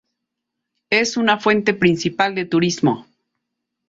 [0.89, 3.05] Es una fuente principal de turismo.